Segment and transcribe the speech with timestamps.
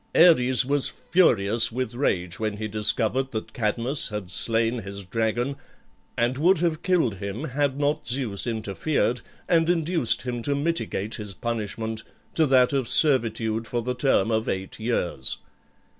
[0.15, 5.57] Ares was furious with rage when he discovered that Cadmus had slain his dragon,
[6.17, 11.35] and would have killed him had not Zeus interfered, and induced him to mitigate his
[11.35, 12.01] punishment
[12.33, 15.37] to that of servitude for the term of eight years.